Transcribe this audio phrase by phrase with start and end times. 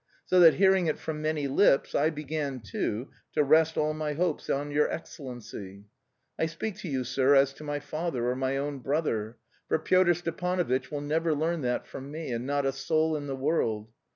[0.25, 4.49] So that hearing it from many lips, I began, too, to rest all my hopes
[4.49, 5.85] on your excellency.
[6.39, 9.37] I speak to you, sir, as to my father, or my own brother;
[9.67, 13.35] for Pyotr Stepanovitch will never learn that from me, and not a soul in the
[13.35, 13.89] world.